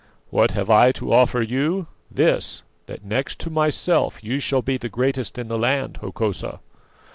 "What 0.31 0.53
have 0.53 0.67
I 0.71 0.91
to 0.93 1.13
offer 1.13 1.43
you? 1.43 1.85
This: 2.09 2.63
that 2.87 3.05
next 3.05 3.39
to 3.41 3.51
myself 3.51 4.23
you 4.23 4.39
shall 4.39 4.63
be 4.63 4.77
the 4.77 4.89
greatest 4.89 5.37
in 5.37 5.47
the 5.47 5.59
land, 5.59 5.97
Hokosa." 5.97 6.59